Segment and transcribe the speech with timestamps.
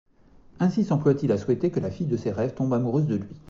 [0.59, 3.35] Ainsi s'emploie-t-il à souhaiter que la fille de ses rêves tombe amoureuse de lui.